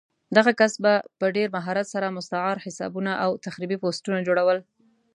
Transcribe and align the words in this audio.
دغه 0.37 0.51
کس 0.59 0.73
به 0.83 0.93
په 1.19 1.25
ډېر 1.35 1.47
مهارت 1.55 1.87
سره 1.93 2.13
مستعار 2.17 2.57
حسابونه 2.65 3.11
او 3.23 3.31
تخریبي 3.45 3.77
پوسټونه 3.83 4.19
جوړول 4.27 4.57